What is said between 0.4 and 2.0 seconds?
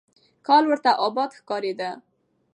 کال ورته آباد ښکارېده.